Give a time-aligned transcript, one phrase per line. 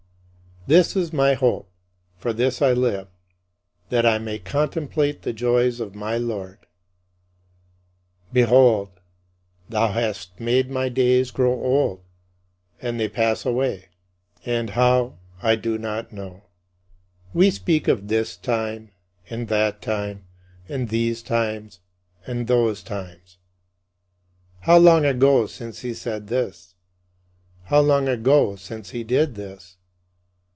[0.71, 1.71] "This is my hope;
[2.19, 3.07] for this I live:
[3.89, 6.59] that I may contemplate the joys of my Lord.
[8.31, 8.89] Behold,
[9.69, 12.01] thou hast made my days grow old,
[12.79, 13.87] and they pass away
[14.45, 16.43] and how I do not know.
[17.33, 18.91] We speak of this time
[19.31, 20.27] and that time,
[20.69, 21.79] and these times
[22.27, 23.39] and those times:
[24.59, 26.75] "How long ago since he said this?"
[27.63, 29.77] "How long ago since he did this?"